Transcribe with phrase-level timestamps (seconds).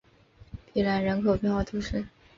[0.73, 2.03] 比朗人口变化图示